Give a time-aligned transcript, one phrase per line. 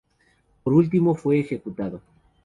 [0.63, 2.01] Por último fue ejecutado.